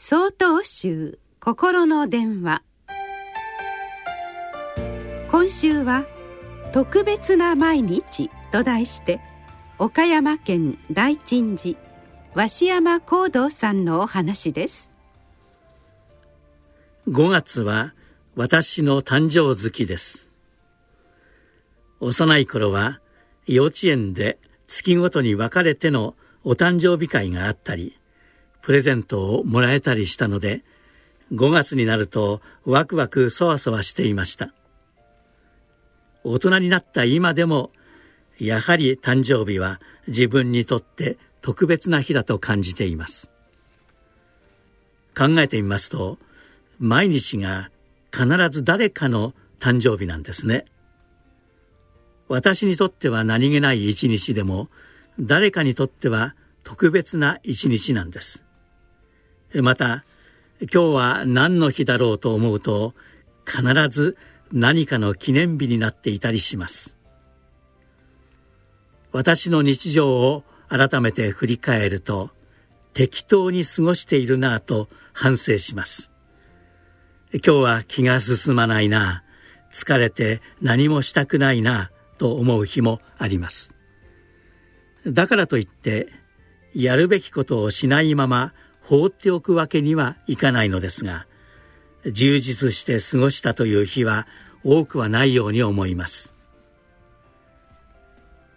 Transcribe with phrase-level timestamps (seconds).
[0.00, 2.62] 総統集心の電話。
[5.28, 6.06] 今週は
[6.72, 9.20] 「特別な毎日」と題して
[9.76, 11.76] 岡山県大鎮寺
[12.34, 14.92] 鷲山幸道さんのお話です。
[17.08, 17.92] 5月は
[18.36, 20.30] 私の誕生月です。
[21.98, 23.00] 幼い頃は
[23.46, 24.38] 幼稚園で
[24.68, 27.97] 月ごとに分かれてのお誕生日会があったり
[28.68, 30.62] プレゼントをもらえたりしたので
[31.32, 34.52] 5月になるとワクワクそわそわしていました。
[36.22, 37.70] 大人になった今でも
[38.38, 43.30] やはり誕生日は自分にとって特別な日だと感じています。
[45.16, 46.18] 考えてみますと
[46.78, 47.70] 毎日が
[48.12, 50.66] 必ず誰かの誕生日なんですね。
[52.28, 54.68] 私にとっては何気ない一日でも
[55.18, 58.44] 誰かにとっては特別な一日なんです。
[59.54, 60.04] また
[60.60, 62.94] 今日は何の日だろうと思うと
[63.46, 64.16] 必ず
[64.52, 66.96] 何かの記念日になっていたりします。
[69.12, 72.30] 私の日常を改めて振り返ると
[72.92, 76.12] 適当に過ごしているなぁと反省します。
[77.32, 79.22] 今日は気が進まないな
[79.72, 83.72] 疲れて何もしたくないなと思う日もあります。
[85.06, 86.08] だからといって
[86.74, 88.52] やるべきことをしないまま
[88.88, 91.26] 放っておくわけにはいかないのですが
[92.06, 94.26] 充実して過ごしたという日は
[94.64, 96.34] 多くはないように思います。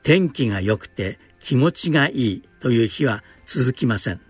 [0.03, 4.21] 天気が良くて気持ちがいいという日は続きません。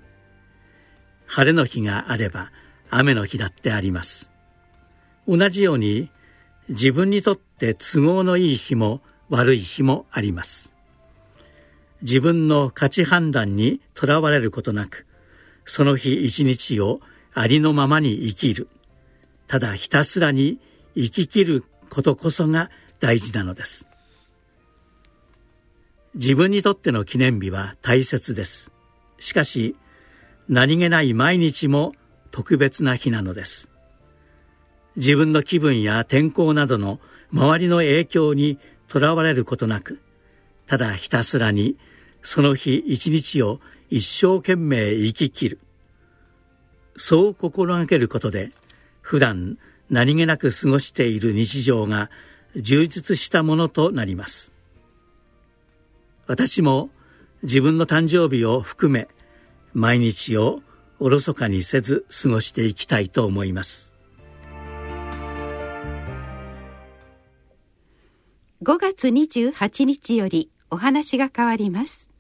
[1.28, 2.52] 晴れの日があれば
[2.90, 4.32] 雨の日だってあります。
[5.28, 6.10] 同じように
[6.68, 10.74] 自分にとって都合のいい日も悪い日もあります。
[12.02, 15.06] 自分の価値判断にとらわれることなく
[15.66, 17.00] その日一日を
[17.34, 18.68] ありのままに生きる。
[19.48, 20.60] ただひたすらに
[20.96, 23.88] 生ききることこそが大事なのです。
[26.16, 28.72] 自分にとっての記念日は大切です。
[29.18, 29.76] しかし
[30.50, 31.94] 何気ない毎日も
[32.32, 33.70] 特別な日なのです。
[34.96, 37.00] 自分の気分や天候などの
[37.32, 40.02] 周りの影響にとらわれることなく
[40.68, 41.78] ただひたすらに
[42.22, 43.60] その日一日を
[43.92, 45.60] 一生懸命生ききる。
[46.96, 48.52] そう心がけることで
[49.02, 49.58] 普段
[49.90, 52.10] 何気なく過ごしている日常が
[52.56, 54.54] 充実したものとなります。
[56.26, 56.90] 私も
[57.44, 59.10] 自分の誕生日を含め
[59.74, 60.62] 毎日を
[61.00, 63.94] おろそかにせず過ごしていきたいと思います。
[68.64, 72.11] 5月28日よりお話が変わります。